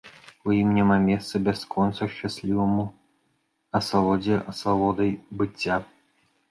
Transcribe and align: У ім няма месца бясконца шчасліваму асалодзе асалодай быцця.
У 0.51 0.53
ім 0.59 0.69
няма 0.77 0.95
месца 1.09 1.41
бясконца 1.49 2.07
шчасліваму 2.13 2.89
асалодзе 3.83 4.35
асалодай 4.55 5.11
быцця. 5.43 5.81